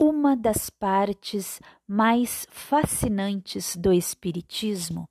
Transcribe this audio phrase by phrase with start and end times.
[0.00, 5.08] Uma das partes mais fascinantes do Espiritismo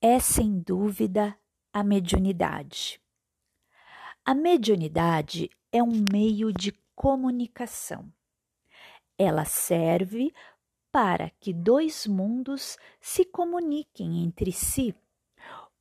[0.00, 1.38] é, sem dúvida,
[1.74, 2.98] a mediunidade.
[4.24, 8.10] A mediunidade é um meio de comunicação.
[9.18, 10.32] Ela serve
[10.90, 14.94] para que dois mundos se comuniquem entre si: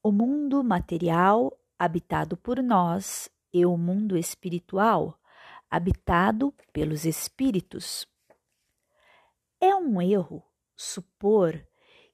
[0.04, 5.18] o mundo material, habitado por nós, e o mundo espiritual,
[5.72, 8.06] habitado pelos espíritos.
[9.60, 10.44] É um erro
[10.76, 11.66] supor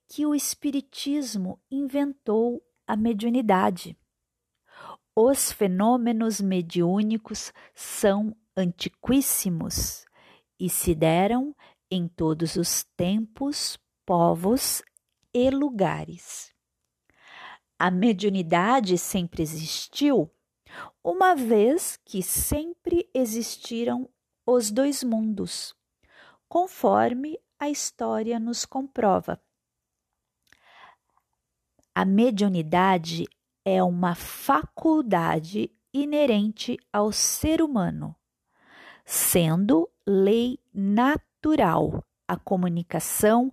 [0.08, 3.98] que o Espiritismo inventou a mediunidade.
[5.16, 10.06] Os fenômenos mediúnicos são antiquíssimos
[10.60, 11.56] e se deram
[11.90, 14.84] em todos os tempos, povos
[15.34, 16.54] e lugares.
[17.80, 20.32] A mediunidade sempre existiu
[21.04, 24.10] uma vez que sempre existiram
[24.46, 25.76] os dois mundos,
[26.48, 29.42] conforme a história nos comprova.
[31.94, 33.26] A mediunidade
[33.66, 38.16] é uma faculdade inerente ao ser humano,
[39.04, 43.52] sendo lei natural a comunicação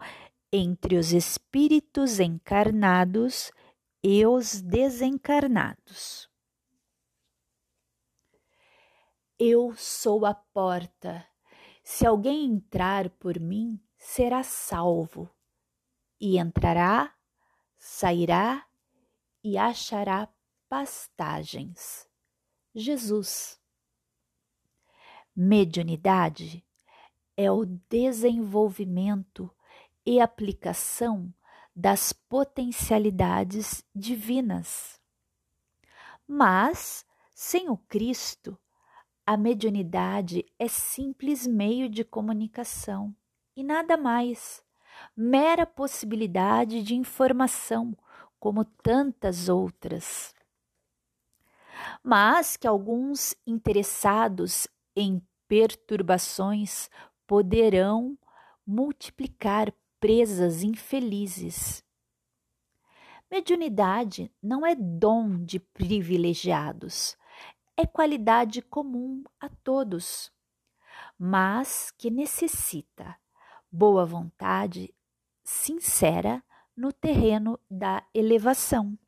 [0.52, 3.50] entre os espíritos encarnados
[4.02, 6.28] e os desencarnados.
[9.38, 11.26] Eu sou a porta.
[11.82, 15.28] Se alguém entrar por mim, será salvo,
[16.20, 17.12] e entrará,
[17.76, 18.64] sairá
[19.42, 20.28] e achará
[20.68, 22.08] pastagens.
[22.72, 23.60] Jesus.
[25.34, 26.64] Mediunidade
[27.36, 29.52] é o desenvolvimento
[30.06, 31.34] e aplicação
[31.74, 35.00] das potencialidades divinas.
[36.24, 38.56] Mas, sem o Cristo,
[39.26, 43.14] a mediunidade é simples meio de comunicação
[43.56, 44.62] e nada mais,
[45.16, 47.96] mera possibilidade de informação,
[48.38, 50.34] como tantas outras.
[52.02, 56.90] Mas que alguns interessados em perturbações
[57.26, 58.18] poderão
[58.66, 61.82] multiplicar presas infelizes.
[63.30, 67.16] Mediunidade não é dom de privilegiados,
[67.76, 70.32] é qualidade comum a todos,
[71.18, 73.16] mas que necessita
[73.70, 74.94] boa vontade
[75.42, 76.42] sincera
[76.76, 78.98] no terreno da elevação.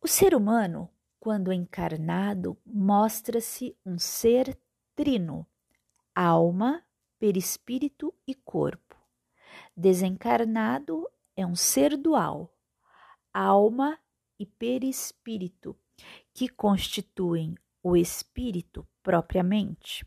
[0.00, 4.58] O ser humano, quando encarnado, mostra-se um ser
[4.96, 5.46] trino,
[6.14, 6.82] alma,
[7.18, 8.96] perispírito e corpo.
[9.76, 12.54] Desencarnado é um ser dual,
[13.32, 13.98] alma
[14.38, 15.76] e perispírito,
[16.32, 20.04] que constituem o espírito propriamente.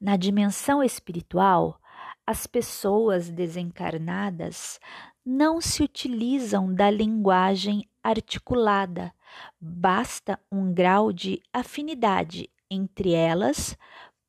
[0.00, 1.80] Na dimensão espiritual,
[2.26, 4.78] as pessoas desencarnadas
[5.24, 9.12] não se utilizam da linguagem articulada,
[9.60, 13.76] basta um grau de afinidade entre elas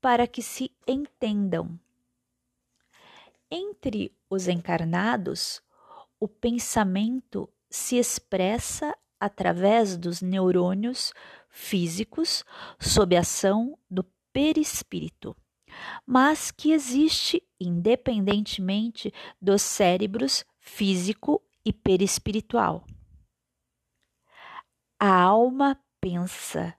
[0.02, 1.80] para que se entendam.
[3.52, 5.62] Entre os encarnados,
[6.20, 11.14] o pensamento se expressa através dos neurônios
[11.50, 12.44] físicos
[12.80, 15.36] sob ação do perispírito,
[16.06, 22.86] mas que existe independentemente dos cérebros físico e perispiritual.
[25.00, 26.76] A alma pensa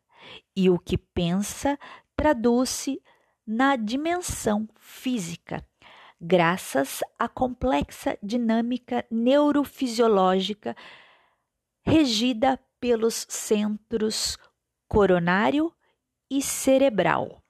[0.55, 1.79] e o que pensa
[2.17, 3.03] traduz-se
[3.47, 5.67] na dimensão física,
[6.21, 10.77] graças à complexa dinâmica neurofisiológica
[11.91, 14.39] regida pelos centros
[14.87, 15.75] coronário
[16.31, 17.43] e cerebral.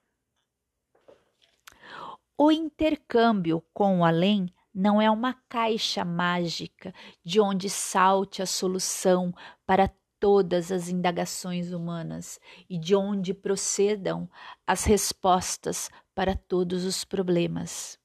[2.38, 9.30] O intercâmbio com o além não é uma caixa mágica de onde salte a solução
[9.66, 14.26] para todas as indagações humanas e de onde procedam
[14.66, 17.99] as respostas para todos os problemas.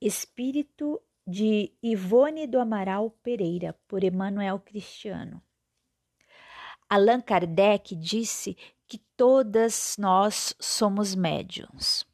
[0.00, 5.42] Espírito de Ivone do Amaral Pereira, por Emanuel Cristiano.
[6.88, 8.56] Allan Kardec disse
[8.86, 12.06] que todas nós somos médiums.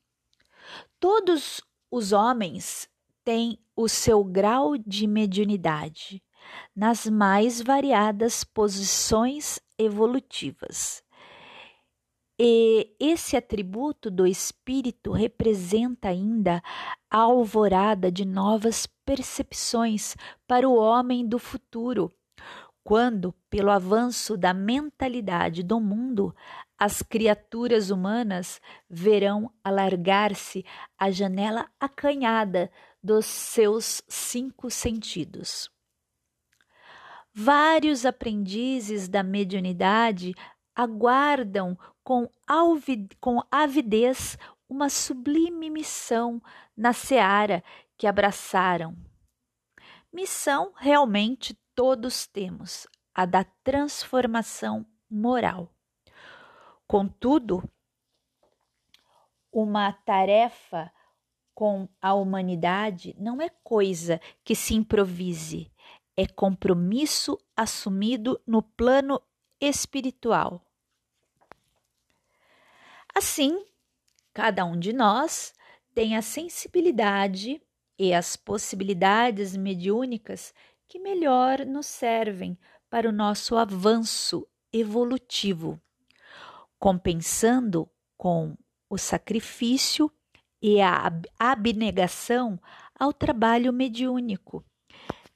[0.99, 2.89] Todos os homens
[3.23, 6.23] têm o seu grau de mediunidade
[6.75, 11.05] nas mais variadas posições evolutivas.
[12.45, 16.61] E esse atributo do espírito representa ainda
[17.09, 22.13] a alvorada de novas percepções para o homem do futuro,
[22.83, 26.35] quando, pelo avanço da mentalidade do mundo,
[26.77, 28.61] as criaturas humanas
[28.91, 30.65] verão alargar-se
[30.99, 35.71] a janela acanhada dos seus cinco sentidos.
[37.35, 40.35] Vários aprendizes da mediunidade
[40.75, 42.29] aguardam com,
[43.21, 44.37] com avidez
[44.69, 46.43] uma sublime missão
[46.77, 47.63] na seara
[47.97, 48.97] que abraçaram.
[50.13, 55.71] Missão realmente todos temos, a da transformação moral.
[56.87, 57.63] Contudo,
[59.53, 60.93] uma tarefa
[61.55, 65.71] com a humanidade não é coisa que se improvise,
[66.17, 69.21] é compromisso assumido no plano
[69.63, 70.61] espiritual.
[73.15, 73.65] Assim,
[74.35, 75.55] cada um de nós
[75.95, 77.63] tem a sensibilidade
[77.97, 80.53] e as possibilidades mediúnicas
[80.89, 82.59] que melhor nos servem
[82.91, 85.81] para o nosso avanço evolutivo,
[86.79, 88.57] compensando com
[88.91, 90.11] o sacrifício
[90.61, 92.59] e a abnegação
[92.99, 94.65] ao trabalho mediúnico,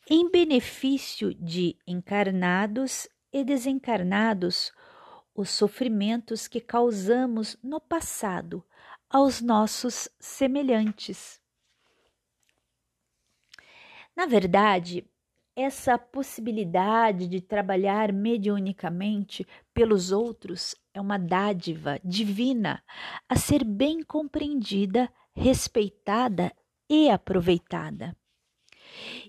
[0.09, 4.73] em benefício de encarnados e desencarnados,
[5.35, 8.65] os sofrimentos que causamos no passado
[9.11, 11.39] aos nossos semelhantes.
[14.17, 15.07] Na verdade,
[15.55, 22.83] essa possibilidade de trabalhar mediunicamente pelos outros é uma dádiva divina
[23.29, 26.51] a ser bem compreendida, respeitada
[26.89, 28.17] e aproveitada.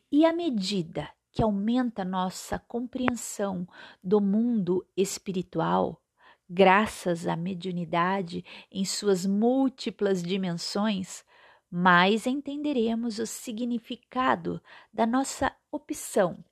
[0.09, 3.67] E à medida que aumenta nossa compreensão
[4.03, 6.01] do mundo espiritual,
[6.49, 11.23] graças à mediunidade em suas múltiplas dimensões,
[11.69, 14.59] mais entenderemos o significado
[14.91, 16.43] da nossa opção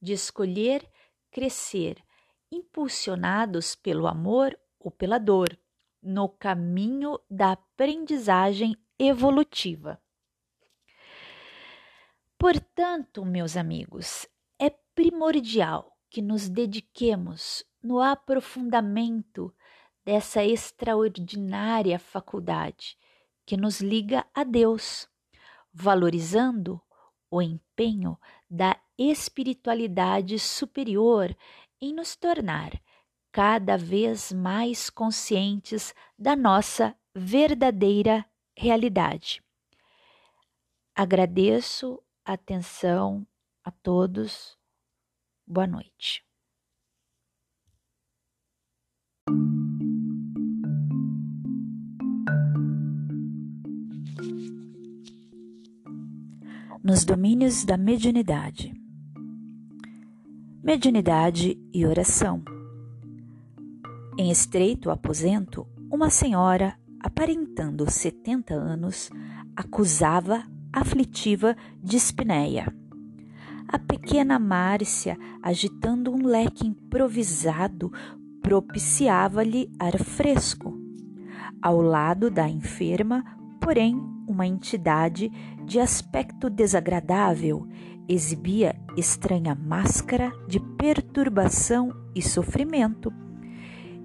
[0.00, 0.90] de escolher
[1.30, 2.02] crescer,
[2.50, 5.56] impulsionados pelo amor ou pela dor,
[6.02, 10.02] no caminho da aprendizagem evolutiva.
[12.36, 14.26] Portanto, meus amigos,
[14.94, 19.54] primordial que nos dediquemos no aprofundamento
[20.04, 22.98] dessa extraordinária faculdade
[23.46, 25.08] que nos liga a Deus,
[25.72, 26.80] valorizando
[27.30, 28.18] o empenho
[28.48, 31.36] da espiritualidade superior
[31.80, 32.70] em nos tornar
[33.32, 38.24] cada vez mais conscientes da nossa verdadeira
[38.54, 39.42] realidade.
[40.94, 43.26] Agradeço a atenção
[43.64, 44.58] a todos.
[45.46, 46.24] Boa noite.
[56.82, 58.74] nos domínios da mediunidade.
[60.62, 62.42] Mediunidade e oração.
[64.18, 69.10] Em estreito aposento, uma senhora, aparentando 70 anos,
[69.56, 70.42] acusava
[70.72, 72.81] aflitiva de espinéia.
[73.72, 77.90] A pequena Márcia, agitando um leque improvisado,
[78.42, 80.78] propiciava-lhe ar fresco.
[81.62, 83.24] Ao lado da enferma,
[83.58, 83.98] porém,
[84.28, 85.32] uma entidade
[85.64, 87.66] de aspecto desagradável,
[88.06, 93.10] exibia estranha máscara de perturbação e sofrimento,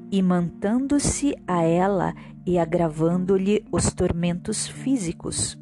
[0.10, 5.60] imantando-se a ela e agravando-lhe os tormentos físicos.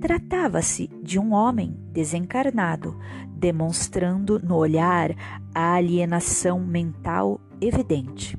[0.00, 2.96] Tratava-se de um homem desencarnado,
[3.36, 5.10] demonstrando no olhar
[5.54, 8.38] a alienação mental evidente.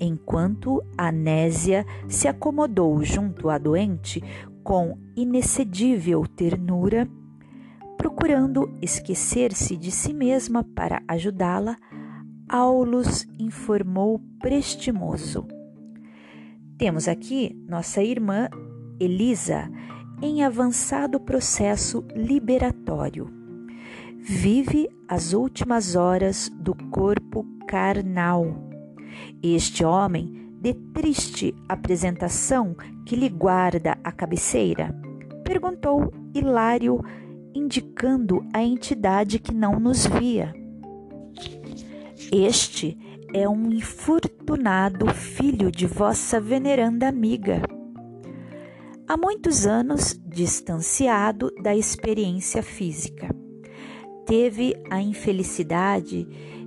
[0.00, 4.22] Enquanto Anésia se acomodou junto à doente
[4.62, 7.08] com inexcedível ternura,
[7.96, 11.76] procurando esquecer-se de si mesma para ajudá-la,
[12.48, 15.46] Aulus informou prestimoso.
[16.76, 18.48] Temos aqui nossa irmã
[18.98, 19.70] Elisa
[20.22, 23.28] em avançado processo liberatório.
[24.16, 28.46] Vive as últimas horas do corpo carnal.
[29.42, 34.96] Este homem de triste apresentação que lhe guarda a cabeceira?
[35.44, 37.04] Perguntou Hilário,
[37.52, 40.54] indicando a entidade que não nos via.
[42.30, 42.96] Este
[43.34, 47.60] é um infortunado filho de vossa veneranda amiga.
[49.08, 53.28] Há muitos anos distanciado da experiência física.
[54.24, 56.24] Teve a infelicidade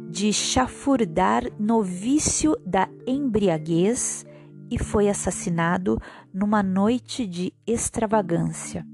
[0.10, 4.26] de chafurdar no vício da embriaguez
[4.70, 5.98] e foi assassinado
[6.34, 8.86] numa noite de extravagância.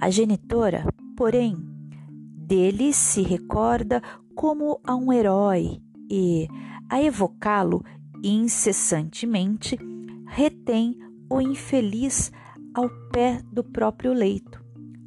[0.00, 0.84] A genitora,
[1.16, 1.56] porém,
[2.36, 4.02] dele se recorda
[4.34, 5.80] como a um herói
[6.10, 6.48] e,
[6.88, 7.82] a evocá-lo
[8.22, 9.78] incessantemente,
[10.26, 10.98] retém
[11.30, 12.32] o infeliz
[12.74, 14.62] ao pé do próprio leito.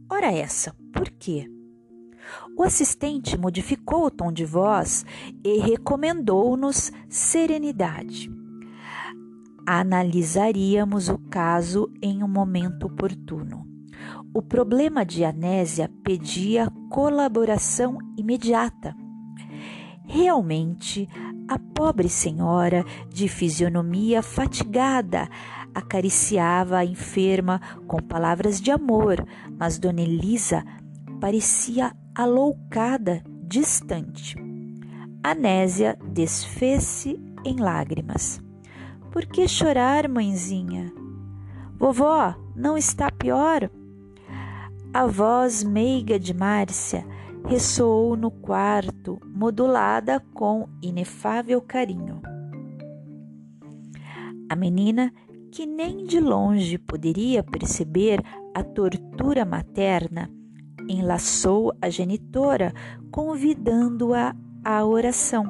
[0.09, 1.49] Ora essa, por quê?
[2.57, 5.05] O assistente modificou o tom de voz
[5.43, 8.31] e recomendou-nos serenidade.
[9.65, 13.67] Analisaríamos o caso em um momento oportuno.
[14.33, 18.95] O problema de Anésia pedia colaboração imediata.
[20.05, 21.07] Realmente,
[21.47, 25.29] a pobre senhora, de fisionomia fatigada,
[25.73, 29.25] acariciava a enferma com palavras de amor,
[29.57, 30.63] mas Dona Elisa
[31.19, 34.35] parecia aloucada, distante.
[35.23, 38.41] Anésia desfez-se em lágrimas.
[39.11, 40.91] Por que chorar, mãezinha?
[41.77, 43.69] Vovó, não está pior?
[44.93, 47.05] A voz meiga de Márcia
[47.47, 52.21] ressoou no quarto, modulada com inefável carinho.
[54.49, 55.11] A menina,
[55.53, 58.19] que nem de longe poderia perceber
[58.55, 60.27] a tortura materna,
[60.89, 62.73] enlaçou a genitora,
[63.11, 65.45] convidando-a à oração.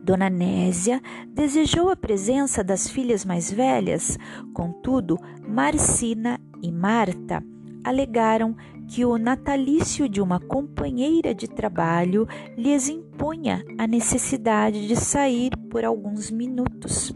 [0.00, 1.02] Dona Nésia
[1.34, 4.16] desejou a presença das filhas mais velhas,
[4.54, 7.42] contudo, Marcina e Marta
[7.82, 8.54] alegaram
[8.86, 15.84] que o natalício de uma companheira de trabalho lhes impunha a necessidade de sair por
[15.84, 17.12] alguns minutos.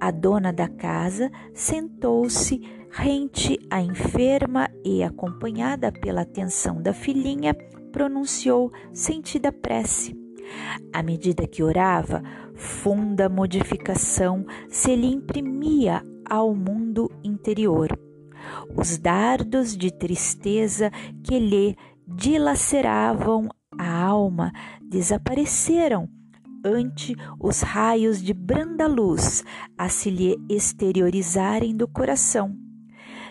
[0.00, 7.54] A dona da casa sentou-se rente à enferma e, acompanhada pela atenção da filhinha,
[7.92, 10.16] pronunciou sentida prece.
[10.92, 12.22] À medida que orava,
[12.54, 17.98] funda modificação se lhe imprimia ao mundo interior
[18.74, 20.90] os dardos de tristeza
[21.24, 21.76] que lhe
[22.06, 24.52] dilaceravam a alma
[24.82, 26.08] desapareceram
[26.66, 29.44] ante os raios de branda luz
[29.78, 32.56] a se lhe exteriorizarem do coração.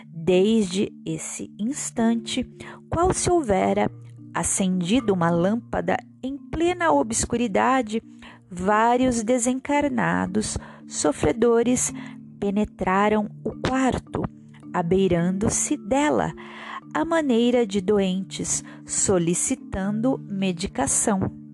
[0.06, 2.44] Desde esse instante,
[2.90, 3.90] qual se houvera
[4.34, 8.02] acendido uma lâmpada em plena obscuridade,
[8.50, 11.92] vários desencarnados sofredores
[12.40, 14.22] penetraram o quarto
[14.76, 16.34] abeirando-se dela,
[16.92, 21.45] à maneira de doentes, solicitando medicação.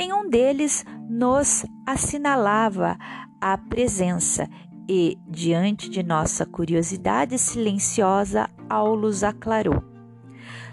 [0.00, 2.96] Nenhum deles nos assinalava
[3.38, 4.48] a presença
[4.88, 9.84] e, diante de nossa curiosidade silenciosa, Aulus aclarou.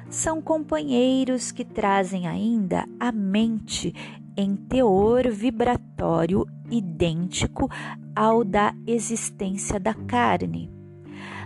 [0.09, 3.93] São companheiros que trazem ainda a mente
[4.37, 7.69] em teor vibratório idêntico
[8.15, 10.71] ao da existência da carne.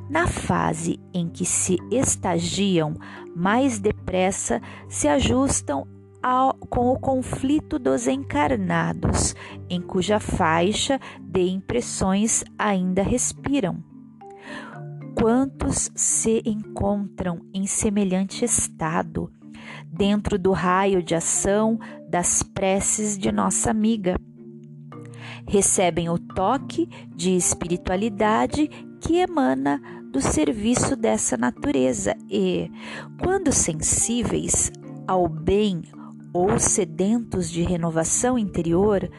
[0.07, 2.93] Na fase em que se estagiam,
[3.35, 5.87] mais depressa se ajustam
[6.21, 9.35] ao, com o conflito dos encarnados,
[9.69, 13.83] em cuja faixa de impressões ainda respiram.
[15.15, 19.31] Quantos se encontram em semelhante estado,
[19.85, 24.15] dentro do raio de ação das preces de nossa amiga?
[25.47, 28.67] Recebem o toque de espiritualidade
[29.01, 32.69] que emana do serviço dessa natureza e,
[33.21, 34.71] quando sensíveis
[35.07, 35.81] ao bem
[36.33, 39.09] ou sedentos de renovação interior,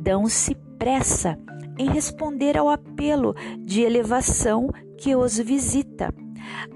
[0.00, 1.38] dão-se pressa
[1.78, 6.14] em responder ao apelo de elevação que os visita,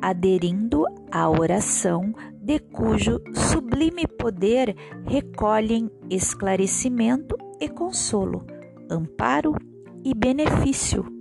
[0.01, 4.75] aderindo à oração de cujo sublime poder
[5.07, 8.45] recolhem esclarecimento e consolo,
[8.91, 9.55] amparo
[10.05, 11.19] e benefício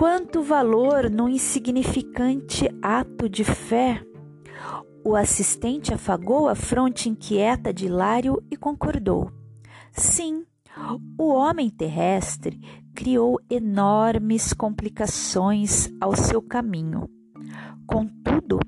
[0.00, 4.02] Quanto valor no insignificante ato de fé!
[5.02, 9.32] O assistente afagou a fronte inquieta de Hilário e concordou.
[9.92, 10.44] Sim,
[11.18, 12.60] o homem terrestre
[12.94, 17.08] criou enormes complicações ao seu caminho.
[17.86, 18.60] Contudo,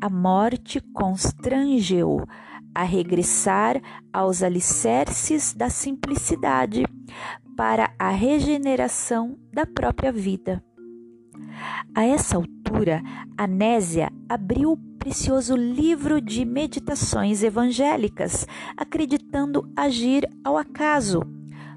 [0.00, 2.24] a morte constrangeu
[2.74, 3.80] a regressar
[4.12, 6.84] aos alicerces da simplicidade
[7.56, 10.62] para a regeneração da própria vida.
[11.94, 13.02] A essa altura,
[13.36, 21.22] Anésia abriu o precioso livro de meditações evangélicas, acreditando agir ao acaso.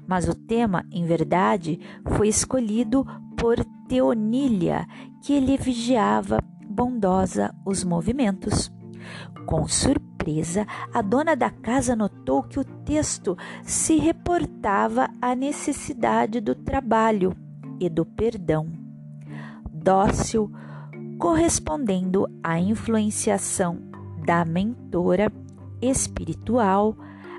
[0.06, 1.78] Mas o tema, em verdade,
[2.16, 4.86] foi escolhido por Teonília,
[5.22, 8.72] que lhe vigiava bondosa os movimentos.
[9.46, 16.54] Com surpresa, a dona da casa notou que o texto se reportava à necessidade do
[16.54, 17.36] trabalho
[17.80, 18.77] e do perdão.
[19.82, 20.50] Dócil,
[21.18, 23.78] correspondendo à influenciação
[24.24, 25.32] da mentora
[25.80, 26.96] espiritual,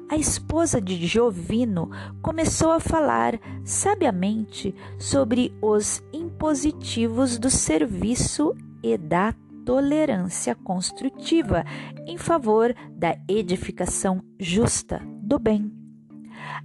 [0.10, 1.92] a esposa de Jovino
[2.22, 11.64] começou a falar sabiamente sobre os impositivos do serviço e da tolerância construtiva
[12.08, 15.72] em favor da edificação justa do bem.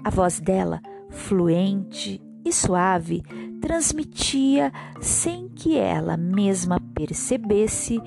[0.03, 3.23] A voz dela, fluente e suave,
[3.61, 8.01] transmitia, sem que ela mesma percebesse,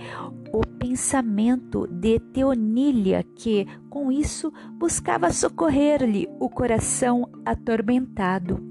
[0.54, 8.64] o pensamento de Teonília, que, com isso, buscava socorrer-lhe o coração atormentado.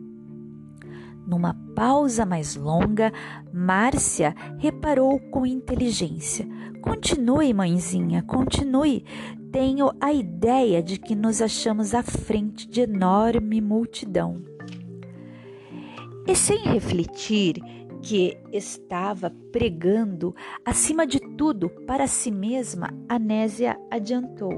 [1.26, 3.12] Numa pausa mais longa,
[3.52, 6.46] Márcia reparou com inteligência.
[6.80, 9.04] Continue, mãezinha, continue.
[9.50, 14.56] Tenho a ideia de que nos achamos à frente de enorme multidão.
[16.26, 17.54] E sem refletir
[18.02, 24.52] que estava pregando acima de tudo para si mesma, Anésia adiantou: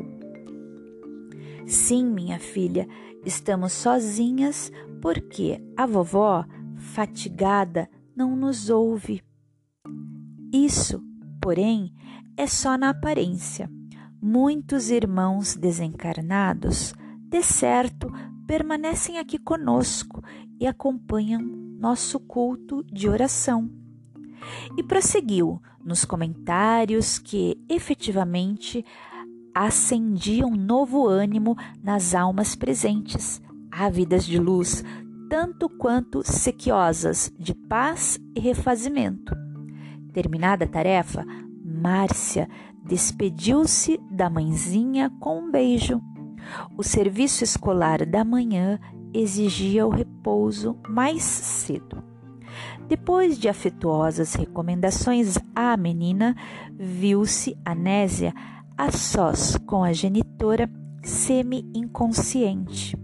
[1.67, 2.89] Sim, minha filha,
[3.25, 6.45] estamos sozinhas porque a vovó,
[6.77, 9.23] fatigada, não nos ouve.
[10.53, 11.03] Isso,
[11.41, 11.93] porém,
[12.37, 13.71] é só na aparência.
[14.21, 16.95] Muitos irmãos desencarnados,
[17.29, 18.11] de certo,
[18.47, 20.23] permanecem aqui conosco
[20.61, 23.71] e acompanham nosso culto de oração.
[24.77, 28.85] E prosseguiu nos comentários que efetivamente
[29.55, 34.85] acendiam novo ânimo nas almas presentes, ávidas de luz,
[35.29, 39.35] tanto quanto sequiosas de paz e refazimento.
[40.13, 41.25] Terminada a tarefa,
[41.65, 42.49] Márcia
[42.85, 46.01] despediu-se da mãezinha com um beijo.
[46.77, 48.79] O serviço escolar da manhã
[49.13, 50.18] exigia o repouso
[50.89, 52.03] mais cedo.
[52.89, 56.35] Depois de afetuosas recomendações à menina,
[56.73, 58.35] viu-se Anésia
[58.77, 60.71] a sós com a genitora
[61.03, 62.97] semi-inconsciente.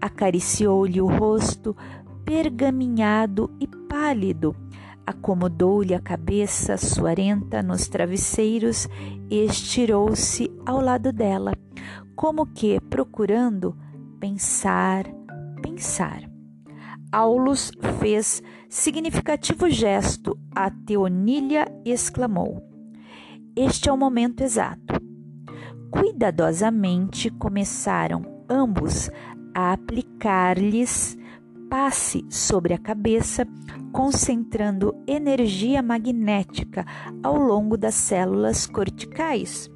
[0.00, 1.76] Acariciou-lhe o rosto
[2.24, 4.54] pergaminhado e pálido,
[5.06, 8.88] acomodou-lhe a cabeça suarenta nos travesseiros
[9.30, 11.52] e estirou-se ao lado dela,
[12.14, 13.76] como que procurando
[14.18, 15.04] pensar,
[15.62, 16.25] pensar.
[17.12, 22.62] Aulus fez significativo gesto a Teonília e exclamou:
[23.54, 25.00] Este é o momento exato.
[25.90, 29.10] Cuidadosamente começaram ambos
[29.54, 31.16] a aplicar-lhes
[31.68, 33.46] passe sobre a cabeça,
[33.92, 36.84] concentrando energia magnética
[37.22, 39.70] ao longo das células corticais.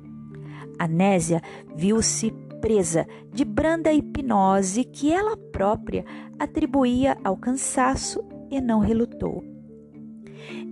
[0.78, 1.42] Anésia
[1.76, 6.04] viu-se presa de branda hipnose que ela própria
[6.38, 9.42] atribuía ao cansaço e não relutou.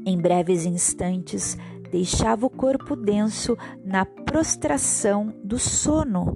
[0.04, 1.56] Em breves instantes,
[1.90, 6.34] deixava o corpo denso na prostração do sono,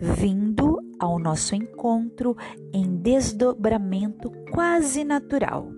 [0.00, 2.36] vindo ao nosso encontro
[2.72, 5.68] em desdobramento quase natural.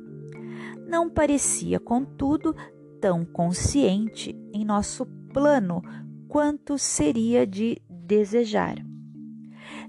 [0.87, 2.55] Não parecia, contudo,
[3.01, 5.83] tão consciente em nosso plano
[6.29, 8.94] quanto seria de desejar.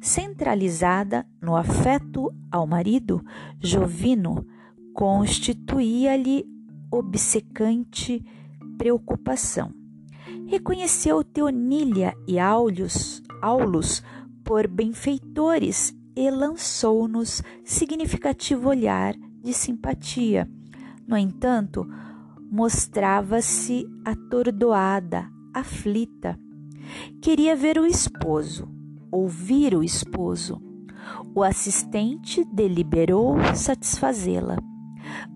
[0.02, 3.24] Centralizada no afeto ao marido,
[3.60, 4.46] Jovino
[4.94, 6.46] constituía-lhe
[6.92, 8.24] obcecante
[8.78, 9.74] preocupação.
[10.48, 14.04] Reconheceu Teonília e Aulus, Aulus
[14.44, 20.50] por benfeitores e lançou-nos significativo olhar de simpatia.
[21.08, 21.86] No entanto,
[22.50, 26.40] mostrava-se atordoada, aflita.
[27.22, 28.70] Queria ver o esposo,
[29.16, 30.62] ouvir o esposo.
[31.34, 34.58] O assistente deliberou satisfazê-la.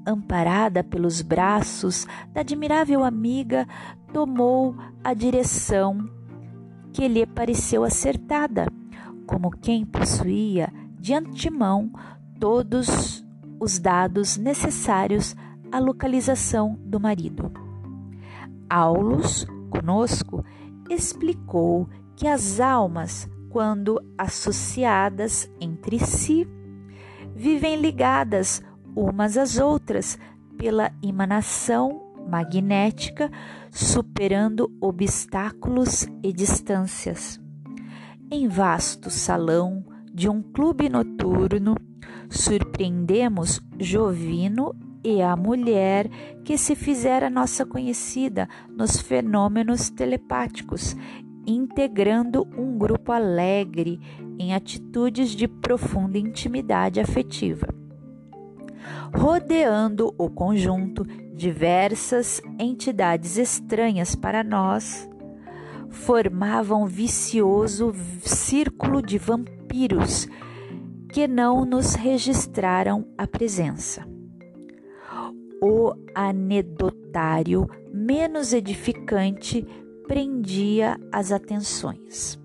[0.06, 3.68] Amparada pelos braços da admirável amiga,
[4.12, 6.10] tomou a direção
[6.92, 8.68] que lhe pareceu acertada,
[9.26, 11.92] como quem possuía de antemão
[12.39, 13.24] todos
[13.60, 15.36] os dados necessários
[15.72, 17.52] à localização do marido.
[18.70, 20.44] Aulus, conosco,
[20.89, 26.48] explicou que as almas quando associadas entre si,
[27.36, 28.62] vivem ligadas
[28.96, 30.18] umas às outras
[30.58, 33.32] pela emanação magnética,
[33.72, 37.40] superando obstáculos e distâncias.
[38.32, 39.84] Em vasto salão
[40.14, 41.76] de um clube noturno,
[42.30, 46.10] surpreendemos Jovino e a mulher
[46.44, 50.96] que se fizera nossa conhecida nos fenômenos telepáticos
[51.54, 54.00] integrando um grupo alegre
[54.38, 57.68] em atitudes de profunda intimidade afetiva.
[59.14, 65.10] Rodeando o conjunto, diversas entidades estranhas para nós,
[65.90, 70.28] formavam um vicioso círculo de vampiros
[71.12, 74.08] que não nos registraram a presença.
[75.62, 79.66] O anedotário menos edificante
[80.10, 82.39] prendia as atenções.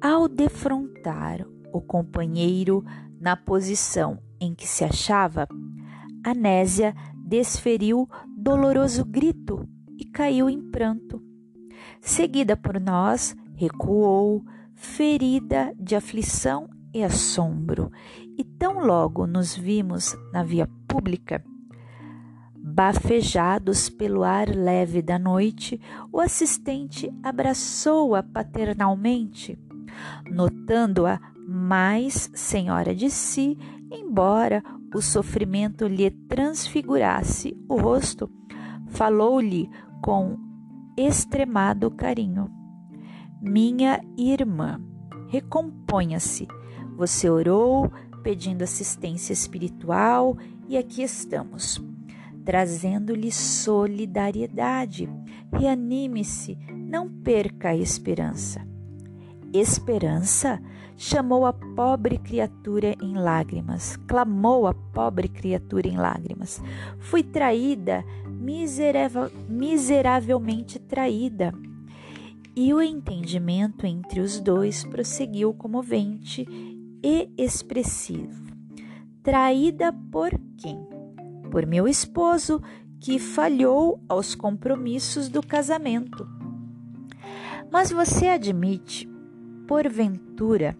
[0.00, 2.82] Ao defrontar o companheiro
[3.20, 5.46] na posição em que se achava,
[6.24, 6.94] Anésia
[7.26, 11.22] desferiu doloroso grito e caiu em pranto.
[12.00, 14.42] Seguida por nós, recuou,
[14.74, 17.92] ferida de aflição e assombro,
[18.38, 21.44] e tão logo nos vimos na via pública,
[22.72, 25.78] bafejados pelo ar leve da noite,
[26.10, 29.58] o assistente abraçou-a paternalmente,
[30.30, 33.58] notando-a mais senhora de si,
[33.90, 34.62] embora
[34.94, 38.30] o sofrimento lhe transfigurasse o rosto,
[38.88, 39.68] falou-lhe
[40.02, 40.38] com
[40.96, 42.50] extremado carinho:
[43.40, 44.80] Minha irmã,
[45.28, 46.48] recomponha-se.
[46.96, 51.82] Você orou pedindo assistência espiritual e aqui estamos,
[52.44, 55.08] trazendo-lhe solidariedade.
[55.52, 58.66] Reanime-se, não perca a esperança.
[59.52, 60.60] Esperança?
[61.02, 66.62] chamou a pobre criatura em lágrimas, clamou a pobre criatura em lágrimas.
[66.98, 68.04] Fui traída,
[69.48, 71.52] miseravelmente traída.
[72.54, 76.46] E o entendimento entre os dois prosseguiu comovente
[77.02, 78.52] e expressivo.
[79.24, 80.91] Traída por quem?
[81.52, 82.62] Por meu esposo,
[82.98, 86.26] que falhou aos compromissos do casamento.
[87.70, 89.06] Mas você admite
[89.68, 90.76] porventura,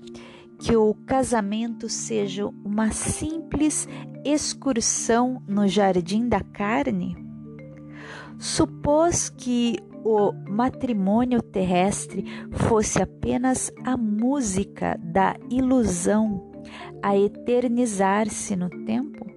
[0.59, 3.87] que o casamento seja uma simples
[4.25, 7.17] excursão no jardim da carne?
[8.39, 16.51] Supôs que o matrimônio terrestre fosse apenas a música da ilusão
[17.03, 19.32] a eternizar-se no tempo?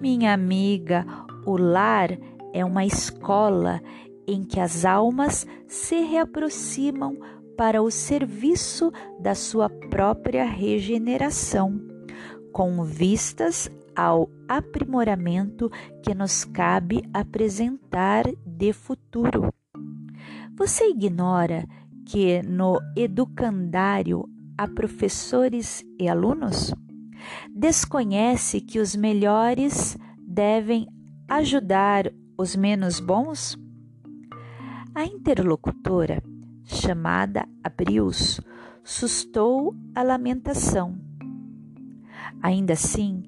[0.00, 1.06] Minha amiga,
[1.46, 2.10] o lar
[2.52, 3.80] é uma escola
[4.26, 7.16] em que as almas se reaproximam
[7.56, 11.80] para o serviço da sua própria regeneração,
[12.52, 15.70] com vistas ao aprimoramento
[16.02, 19.52] que nos cabe apresentar de futuro.
[20.56, 21.66] Você ignora
[22.04, 24.28] que no educandário
[24.58, 26.74] há professores e alunos?
[27.50, 30.88] Desconhece que os melhores devem
[31.28, 33.58] ajudar os menos bons?
[34.94, 36.22] A interlocutora
[36.66, 38.40] chamada Abrius,
[38.82, 40.98] sustou a lamentação.
[42.42, 43.22] Ainda assim,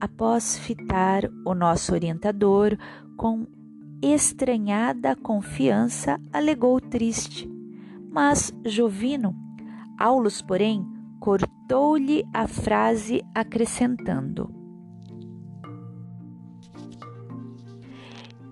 [0.00, 2.76] após fitar o nosso orientador
[3.16, 3.46] com
[4.00, 7.50] estranhada confiança, alegou triste.
[8.10, 9.34] Mas Jovino,
[9.98, 10.86] Aulus, porém,
[11.24, 14.54] cortou-lhe a frase acrescentando: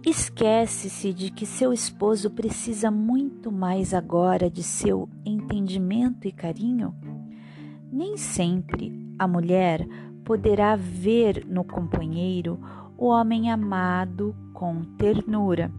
[0.07, 6.95] Esquece-se de que seu esposo precisa muito mais agora de seu entendimento e carinho?
[7.93, 9.87] Nem sempre a mulher
[10.25, 12.59] poderá ver no companheiro
[12.97, 15.71] o homem amado com ternura,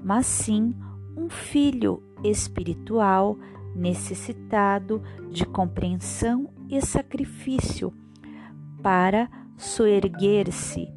[0.00, 0.76] mas sim
[1.16, 3.36] um filho espiritual
[3.74, 7.92] necessitado de compreensão e sacrifício
[8.82, 10.88] para soerguer-se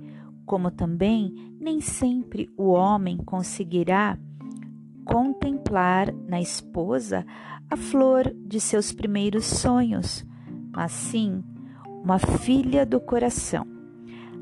[0.46, 4.18] como também nem sempre o homem conseguirá
[5.06, 7.26] contemplar na esposa
[7.70, 10.26] a flor de seus primeiros sonhos,
[10.72, 11.44] mas sim
[12.04, 13.66] uma filha do coração,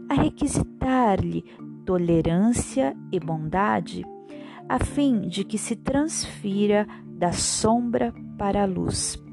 [0.09, 1.43] a requisitar-lhe
[1.85, 4.03] tolerância e bondade,
[4.67, 6.87] a fim de que se transfira
[7.21, 9.23] da sombra para a luz.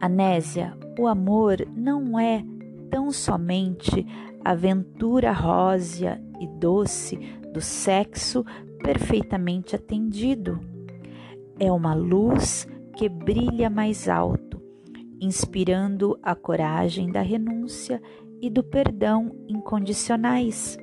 [0.00, 2.44] Anésia, o amor não é
[2.88, 4.06] tão somente
[4.44, 7.16] aventura rósea e doce
[7.52, 8.44] do sexo
[8.80, 10.60] perfeitamente atendido.
[11.58, 12.64] É uma luz
[12.96, 14.62] que brilha mais alto,
[15.20, 18.00] inspirando a coragem da renúncia
[18.40, 20.78] e do perdão incondicionais,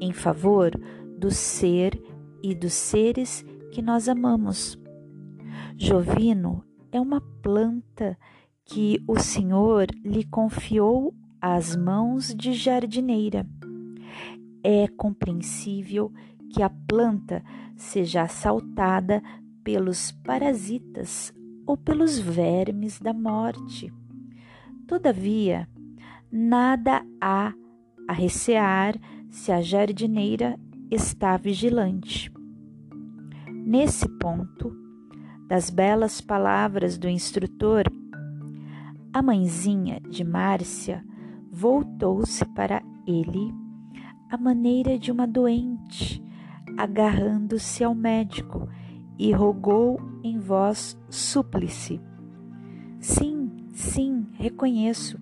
[0.00, 0.70] em favor
[1.18, 2.02] do ser
[2.42, 4.78] e dos seres que nós amamos.
[5.78, 8.16] Jovino é uma planta
[8.64, 13.46] que o Senhor lhe confiou às mãos de jardineira.
[14.62, 16.12] É compreensível
[16.52, 17.42] que a planta
[17.74, 19.22] seja assaltada
[19.64, 21.32] pelos parasitas
[21.66, 23.90] ou pelos vermes da morte.
[24.86, 25.66] Todavia,
[26.30, 27.54] nada há
[28.06, 30.58] a recear se a jardineira
[30.90, 32.30] está vigilante.
[33.64, 34.76] Nesse ponto,
[35.48, 37.84] das belas palavras do instrutor,
[39.12, 41.04] a mãezinha de Márcia
[41.50, 43.54] voltou-se para ele
[44.28, 46.22] à maneira de uma doente,
[46.76, 48.68] agarrando-se ao médico
[49.18, 52.00] e rogou em voz súplice:
[52.98, 55.20] Sim, sim, reconheço.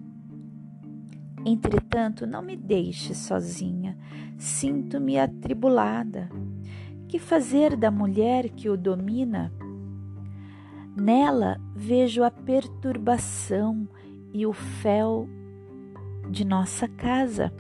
[1.44, 3.98] Entretanto, não me deixe sozinha.
[4.38, 6.30] Sinto-me atribulada.
[7.10, 9.52] Que fazer da mulher que o domina?
[10.96, 13.88] Nela vejo a perturbação
[14.32, 15.28] e o fel
[16.30, 17.52] de nossa casa.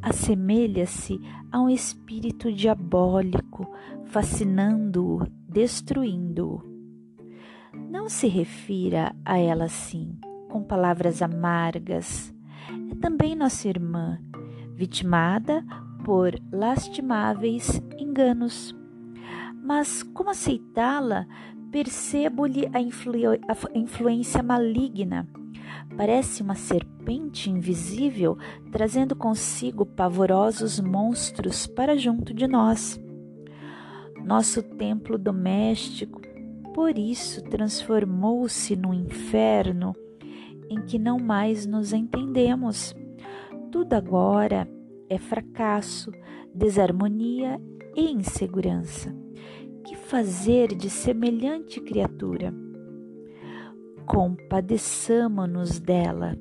[0.00, 3.68] Assemelha-se a um espírito diabólico,
[4.04, 6.62] fascinando-o, destruindo-o.
[7.90, 10.16] Não se refira a ela assim,
[10.48, 12.32] com palavras amargas.
[12.88, 14.20] É também nossa irmã,
[14.76, 15.64] vitimada
[16.04, 18.74] por lastimáveis enganos.
[19.62, 21.26] Mas como aceitá-la?
[21.70, 25.28] Percebo-lhe a, a influência maligna
[25.96, 28.38] Parece uma serpente invisível
[28.70, 32.98] trazendo consigo pavorosos monstros para junto de nós.
[34.24, 36.20] Nosso templo doméstico,
[36.74, 39.94] por isso, transformou-se num inferno
[40.70, 42.94] em que não mais nos entendemos.
[43.70, 44.68] Tudo agora
[45.10, 46.10] é fracasso,
[46.54, 47.60] desarmonia
[47.94, 49.14] e insegurança.
[49.84, 52.54] Que fazer de semelhante criatura?
[54.10, 56.36] compadeçamo-nos dela.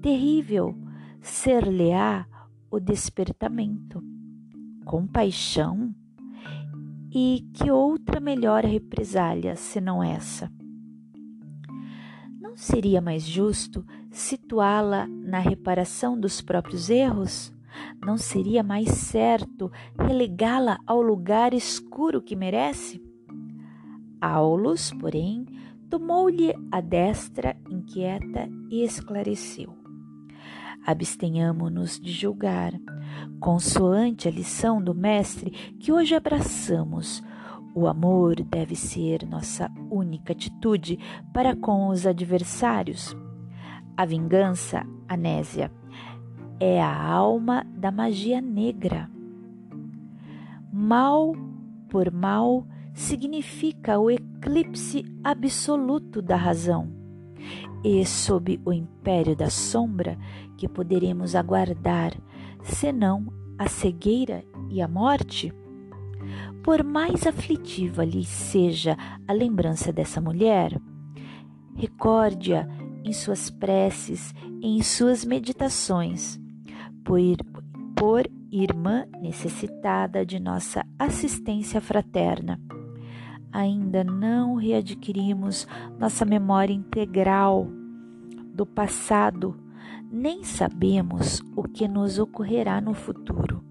[0.00, 0.74] Terrível
[1.20, 2.26] ser-lhe-á
[2.70, 4.02] o despertamento.
[4.82, 5.94] Compaixão?
[7.12, 10.50] E que outra melhor represália senão essa?
[12.40, 17.52] Não seria mais justo situá-la na reparação dos próprios erros?
[18.04, 23.02] Não seria mais certo relegá-la ao lugar escuro que merece?
[24.20, 25.46] Aulos, porém,
[25.88, 29.72] Tomou-lhe a destra inquieta e esclareceu.
[30.84, 32.72] Abstenhamo-nos de julgar,
[33.38, 37.22] consoante a lição do Mestre que hoje abraçamos.
[37.72, 40.98] O amor deve ser nossa única atitude
[41.32, 43.16] para com os adversários.
[43.96, 45.70] A vingança, Anésia,
[46.58, 49.10] é a alma da magia negra.
[50.72, 51.34] Mal
[51.88, 56.90] por mal significa o eclipse absoluto da razão.
[57.84, 60.18] E sob o império da sombra
[60.56, 62.12] que poderemos aguardar,
[62.62, 63.26] senão
[63.58, 65.52] a cegueira e a morte?
[66.62, 68.96] Por mais aflitiva lhe seja
[69.28, 70.80] a lembrança dessa mulher,
[71.76, 72.66] recorde-a
[73.04, 76.40] em suas preces, em suas meditações,
[77.94, 82.60] por, irmã necessitada de nossa assistência fraterna
[83.56, 85.66] ainda não readquirimos
[85.98, 87.66] nossa memória integral
[88.54, 89.56] do passado,
[90.12, 93.64] nem sabemos o que nos ocorrerá no futuro.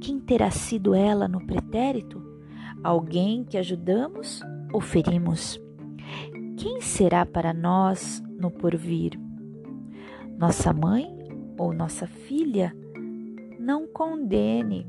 [0.00, 2.22] Quem terá sido ela no pretérito?
[2.82, 5.60] Alguém que ajudamos ou ferimos?
[6.56, 9.20] Quem será para nós no porvir?
[10.38, 11.14] Nossa mãe
[11.58, 12.74] ou nossa filha?
[13.58, 14.86] Não condene.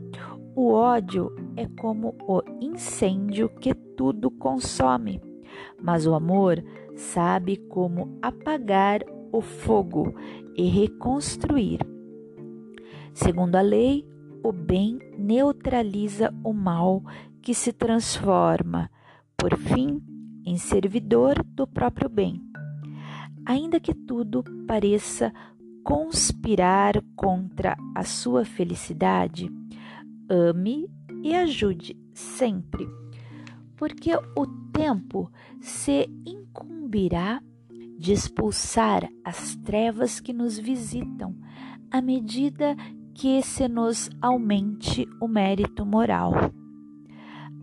[0.56, 5.22] O ódio é como o incêndio que tudo consome,
[5.82, 6.64] mas o amor
[6.96, 9.02] sabe como apagar
[9.32, 10.14] o fogo
[10.56, 11.80] e reconstruir.
[13.14, 14.06] Segundo a lei,
[14.44, 17.04] o bem neutraliza o mal
[17.42, 18.90] que se transforma,
[19.38, 20.02] por fim,
[20.46, 22.42] em servidor do próprio bem.
[23.46, 25.34] Ainda que tudo pareça
[25.86, 29.50] conspirar contra a sua felicidade,
[30.28, 30.90] ame
[31.24, 32.86] e ajude sempre
[33.76, 37.42] porque o tempo se incumbirá
[37.98, 41.36] de expulsar as trevas que nos visitam
[41.92, 42.76] à medida
[43.14, 46.34] que se nos aumente o mérito moral.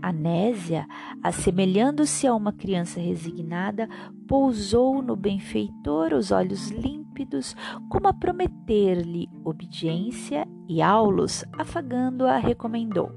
[0.01, 0.87] Anésia,
[1.23, 3.89] assemelhando-se a uma criança resignada,
[4.27, 6.71] pousou no benfeitor os olhos
[7.89, 13.11] como a prometer-lhe obediência, e Aulus, afagando-a, recomendou: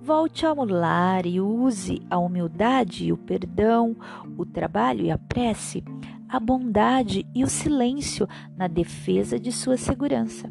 [0.00, 3.96] Volte ao lar e use a humildade e o perdão,
[4.36, 5.84] o trabalho e a prece,
[6.28, 10.50] a bondade e o silêncio na defesa de sua segurança.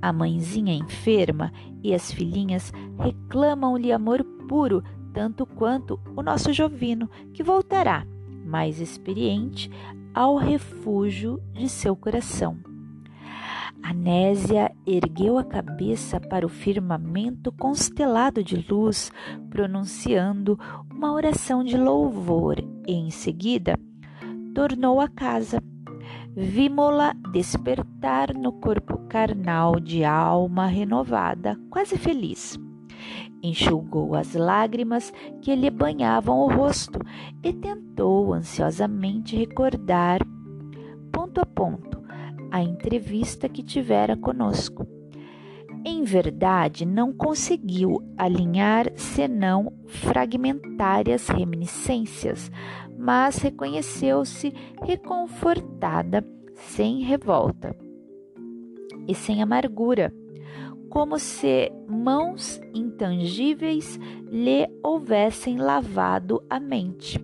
[0.00, 1.52] A mãezinha enferma
[1.82, 8.06] e as filhinhas reclamam-lhe amor puro, tanto quanto o nosso Jovino, que voltará,
[8.44, 9.70] mais experiente,
[10.14, 12.58] ao refúgio de seu coração.
[13.82, 19.10] Anésia ergueu a cabeça para o firmamento constelado de luz,
[19.50, 20.58] pronunciando
[20.90, 23.76] uma oração de louvor e, em seguida,
[24.54, 25.60] tornou a casa.
[26.34, 32.58] Vimos-la despertar no corpo carnal de alma renovada, quase feliz.
[33.42, 36.98] Enxugou as lágrimas que lhe banhavam o rosto
[37.42, 40.20] e tentou ansiosamente recordar,
[41.10, 42.00] ponto a ponto,
[42.50, 44.86] a entrevista que tivera conosco.
[45.84, 52.52] Em verdade, não conseguiu alinhar senão fragmentárias reminiscências,
[52.96, 57.74] mas reconheceu-se reconfortada, sem revolta
[59.08, 60.14] e sem amargura,
[60.92, 63.98] como se mãos intangíveis
[64.30, 67.18] lhe houvessem lavado a mente,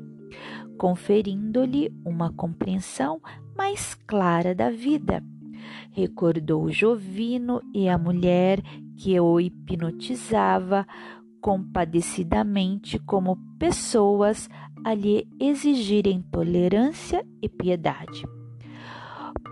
[0.79, 3.21] conferindo-lhe uma compreensão
[3.55, 5.23] mais clara da vida.
[5.91, 8.63] Recordou Jovino e a mulher
[8.97, 10.87] que o hipnotizava
[11.39, 14.49] compadecidamente como pessoas
[14.83, 18.38] a lhe exigirem tolerância e piedade.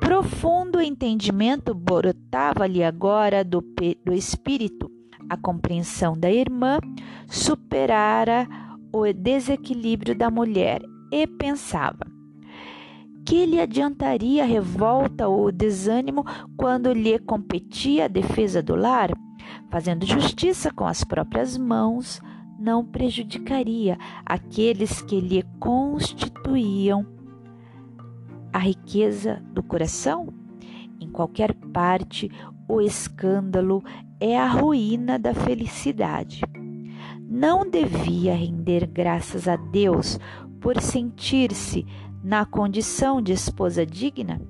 [0.01, 3.65] Profundo entendimento brotava-lhe agora do,
[4.05, 4.91] do espírito.
[5.29, 6.79] A compreensão da irmã
[7.27, 8.47] superara
[8.93, 10.81] o desequilíbrio da mulher
[11.11, 12.07] e pensava:
[13.27, 16.25] que lhe adiantaria a revolta ou o desânimo
[16.57, 19.11] quando lhe competia a defesa do lar?
[19.69, 22.21] Fazendo justiça com as próprias mãos,
[22.59, 27.16] não prejudicaria aqueles que lhe constituíam
[28.57, 30.33] a riqueza do coração?
[30.99, 32.31] Em qualquer parte,
[32.67, 33.85] o escândalo
[34.19, 36.41] é a ruína da felicidade.
[37.29, 40.19] Não devia render graças a Deus
[40.59, 41.87] por sentir-se
[42.25, 44.41] na condição de esposa digna?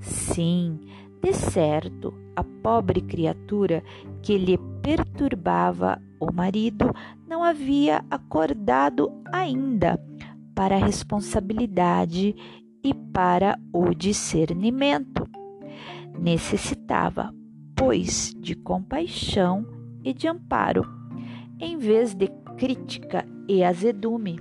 [0.00, 0.78] Sim,
[1.22, 3.82] de certo, a pobre criatura
[4.20, 6.94] que lhe perturbava o marido
[7.26, 9.98] não havia acordado ainda
[10.54, 12.36] para a responsabilidade
[12.82, 15.28] e para o discernimento.
[16.18, 17.34] Necessitava,
[17.76, 19.66] pois, de compaixão
[20.04, 20.84] e de amparo,
[21.58, 24.38] em vez de crítica e azedume.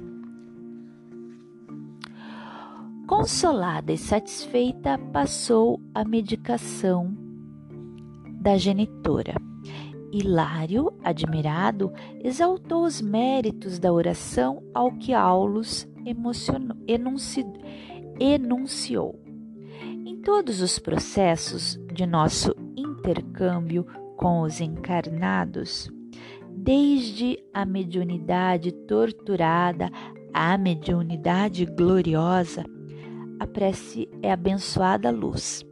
[3.07, 7.17] Consolada e satisfeita, passou a medicação
[8.39, 9.33] da genitora.
[10.11, 11.91] Hilário, admirado,
[12.23, 17.45] exaltou os méritos da oração ao que Aulus enunci,
[18.19, 19.19] enunciou.
[19.81, 23.85] Em todos os processos de nosso intercâmbio
[24.17, 25.89] com os encarnados,
[26.49, 29.89] desde a mediunidade torturada
[30.33, 32.63] à mediunidade gloriosa,
[33.39, 35.65] a prece é abençoada luz,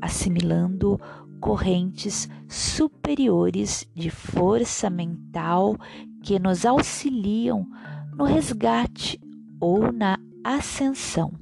[0.00, 1.00] assimilando
[1.40, 5.76] correntes superiores de força mental
[6.22, 7.66] que nos auxiliam
[8.16, 9.20] no resgate
[9.60, 11.32] ou na ascensão.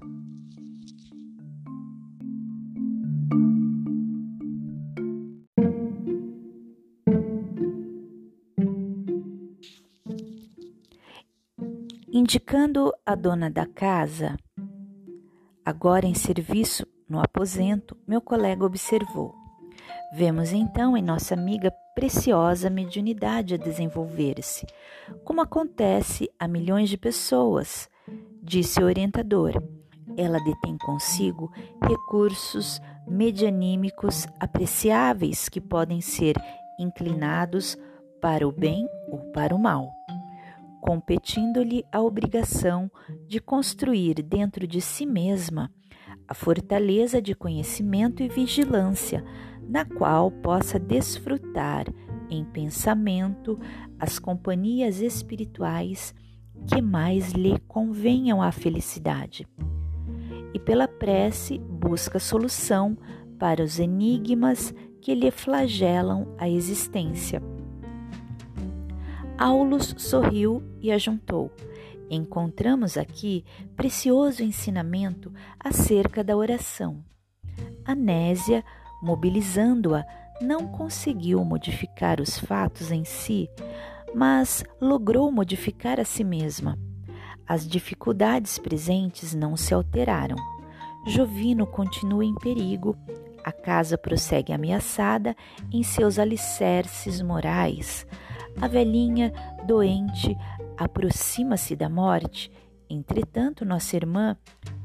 [12.14, 14.36] Indicando a dona da casa
[15.64, 19.34] Agora em serviço no aposento, meu colega observou.
[20.12, 24.66] Vemos então em nossa amiga preciosa mediunidade a desenvolver-se,
[25.24, 27.88] como acontece a milhões de pessoas,
[28.42, 29.52] disse o orientador.
[30.14, 31.50] Ela detém consigo
[31.82, 36.36] recursos medianímicos apreciáveis que podem ser
[36.78, 37.78] inclinados
[38.20, 40.01] para o bem ou para o mal
[40.82, 42.90] competindo-lhe a obrigação
[43.28, 45.70] de construir dentro de si mesma
[46.26, 49.24] a fortaleza de conhecimento e vigilância,
[49.62, 51.86] na qual possa desfrutar
[52.28, 53.58] em pensamento
[53.96, 56.12] as companhias espirituais
[56.66, 59.46] que mais lhe convenham à felicidade.
[60.52, 62.98] E pela prece busca solução
[63.38, 67.40] para os enigmas que lhe flagelam a existência
[69.42, 71.50] Aulus sorriu e ajuntou.
[72.08, 73.44] Encontramos aqui
[73.76, 77.04] precioso ensinamento acerca da oração.
[77.84, 78.64] Anésia,
[79.02, 80.04] mobilizando-a,
[80.40, 83.50] não conseguiu modificar os fatos em si,
[84.14, 86.78] mas logrou modificar a si mesma.
[87.44, 90.36] As dificuldades presentes não se alteraram.
[91.04, 92.96] Jovino continua em perigo,
[93.42, 95.34] a casa prossegue ameaçada
[95.72, 98.06] em seus alicerces morais.
[98.60, 99.32] A velhinha,
[99.66, 100.36] doente,
[100.76, 102.50] aproxima-se da morte.
[102.88, 104.36] Entretanto, nossa irmã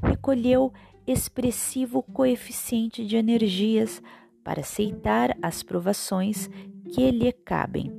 [0.02, 0.72] recolheu
[1.06, 4.02] expressivo coeficiente de energias
[4.44, 6.48] para aceitar as provações
[6.92, 7.92] que lhe cabem,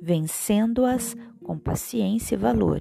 [0.00, 2.80] vencendo-as com paciência e valor.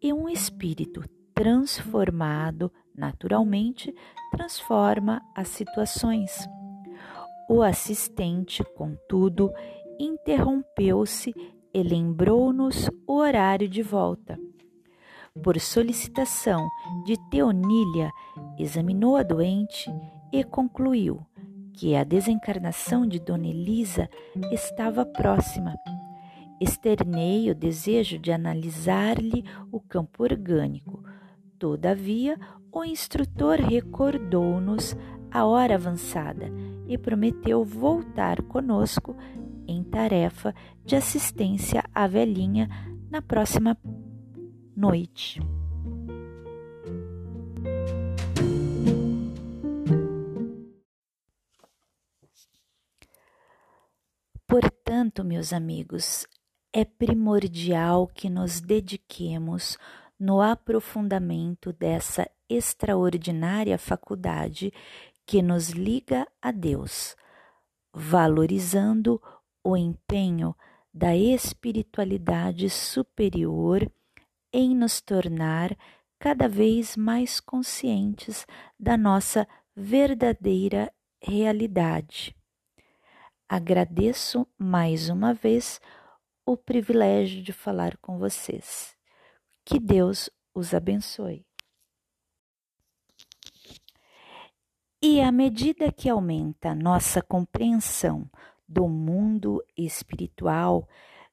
[0.00, 1.02] E um espírito
[1.34, 3.94] transformado, naturalmente,
[4.30, 6.48] transforma as situações.
[7.48, 9.52] O assistente, contudo,
[9.98, 11.34] interrompeu-se
[11.72, 14.38] e lembrou-nos o horário de volta.
[15.42, 16.68] Por solicitação
[17.04, 18.10] de Teonília,
[18.58, 19.90] examinou a doente
[20.32, 21.24] e concluiu
[21.72, 24.08] que a desencarnação de Dona Elisa
[24.50, 25.76] estava próxima.
[26.60, 31.04] Externei o desejo de analisar-lhe o campo orgânico.
[31.56, 32.36] Todavia,
[32.72, 34.96] o instrutor recordou-nos
[35.30, 36.50] a hora avançada
[36.88, 39.16] e prometeu voltar conosco
[39.68, 40.54] em tarefa
[40.84, 42.68] de assistência à velhinha
[43.10, 43.76] na próxima
[44.74, 45.40] noite.
[54.46, 56.26] Portanto, meus amigos,
[56.72, 59.76] é primordial que nos dediquemos
[60.18, 64.72] no aprofundamento dessa extraordinária faculdade
[65.26, 67.14] que nos liga a Deus,
[67.92, 69.20] valorizando
[69.68, 70.56] o empenho
[70.94, 73.86] da espiritualidade superior
[74.50, 75.76] em nos tornar
[76.18, 78.46] cada vez mais conscientes
[78.80, 79.46] da nossa
[79.76, 80.90] verdadeira
[81.22, 82.34] realidade.
[83.46, 85.78] Agradeço mais uma vez
[86.46, 88.96] o privilégio de falar com vocês.
[89.66, 91.44] Que Deus os abençoe.
[95.02, 98.28] E à medida que aumenta nossa compreensão
[98.68, 100.86] do mundo espiritual,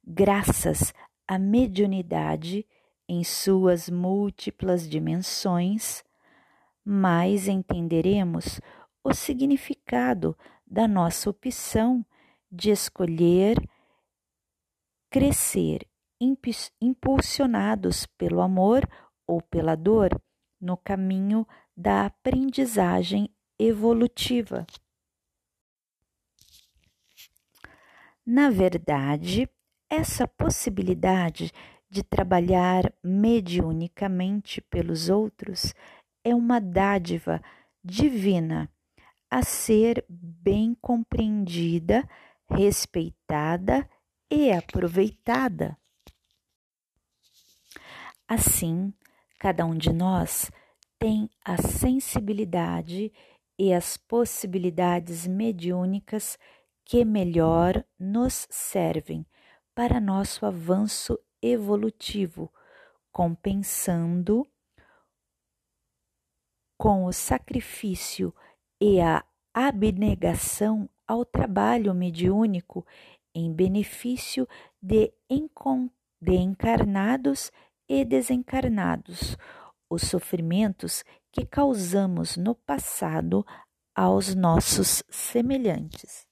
[0.04, 0.94] graças
[1.28, 2.66] à mediunidade
[3.08, 6.04] em suas múltiplas dimensões,
[6.84, 8.62] mais entenderemos
[9.04, 12.06] o significado da nossa opção
[12.52, 13.58] de escolher
[15.10, 15.88] crescer
[16.82, 18.88] impulsionados pelo amor
[19.28, 20.10] ou pela dor
[20.60, 23.30] no caminho da aprendizagem
[23.60, 24.66] evolutiva.
[28.26, 29.48] Na verdade,
[29.90, 31.52] essa possibilidade
[31.88, 35.74] de trabalhar mediunicamente pelos outros
[36.24, 37.40] é uma dádiva
[37.84, 38.68] divina
[39.30, 42.08] a ser bem compreendida,
[42.50, 43.88] respeitada
[44.32, 45.78] e aproveitada.
[48.28, 48.92] Assim,
[49.40, 50.52] cada um de nós
[50.98, 53.14] tem a sensibilidade
[53.58, 56.40] e as possibilidades mediúnicas
[56.86, 59.26] que melhor nos servem
[59.74, 62.54] para nosso avanço evolutivo,
[63.12, 64.48] compensando
[66.78, 68.34] com o sacrifício
[68.80, 72.86] e a abnegação ao trabalho mediúnico
[73.34, 74.48] em benefício
[74.82, 75.14] de,
[76.22, 77.52] de encarnados
[77.88, 79.38] e desencarnados,
[79.90, 83.46] os sofrimentos que causamos no passado
[83.94, 86.25] aos nossos semelhantes.